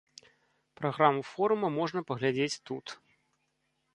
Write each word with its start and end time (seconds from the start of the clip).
Праграму 0.79 1.21
форума 1.33 1.69
можна 1.77 2.03
паглядзець 2.11 2.61
тут. 2.69 2.85